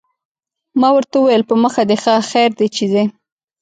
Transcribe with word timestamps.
ما 0.79 0.89
ورته 0.95 1.15
وویل: 1.17 1.43
په 1.49 1.55
مخه 1.63 1.81
دې 1.89 1.97
ښه، 2.03 2.13
خیر 2.29 2.51
دی 2.59 2.67
چې 2.75 2.83
ځې. 2.91 3.03